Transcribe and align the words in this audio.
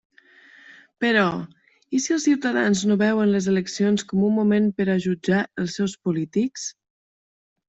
Però 1.03 1.25
¿i 1.97 1.99
si 2.05 2.15
els 2.15 2.25
ciutadans 2.27 2.81
no 2.93 2.97
veuen 3.01 3.35
les 3.35 3.49
eleccions 3.53 4.07
com 4.13 4.25
un 4.31 4.35
moment 4.39 4.71
per 4.81 4.89
a 4.95 4.97
jutjar 5.05 5.45
els 5.67 5.77
seus 5.81 5.95
polítics? 6.09 6.67